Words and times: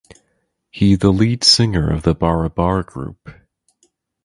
He 0.71 0.95
the 0.95 1.11
lead 1.11 1.43
singer 1.43 1.93
of 1.93 2.01
the 2.01 2.15
barabar 2.15 2.81
group. 2.83 3.19